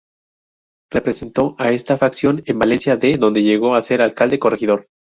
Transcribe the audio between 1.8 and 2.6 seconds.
facción en